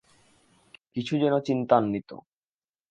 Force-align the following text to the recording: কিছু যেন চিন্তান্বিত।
কিছু 0.93 1.13
যেন 1.17 1.33
চিন্তান্বিত। 1.39 2.09